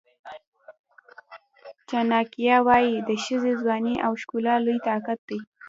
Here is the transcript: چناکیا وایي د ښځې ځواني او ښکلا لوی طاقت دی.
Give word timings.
چناکیا 1.89 2.57
وایي 2.67 2.95
د 3.09 3.09
ښځې 3.23 3.51
ځواني 3.61 3.95
او 4.05 4.11
ښکلا 4.21 4.55
لوی 4.65 4.77
طاقت 4.87 5.19
دی. 5.29 5.39